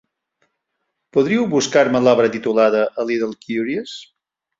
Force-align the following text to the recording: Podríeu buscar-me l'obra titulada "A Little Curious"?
Podríeu 1.17 1.43
buscar-me 1.51 2.01
l'obra 2.05 2.31
titulada 2.37 2.81
"A 3.05 3.05
Little 3.11 3.37
Curious"? 3.51 3.95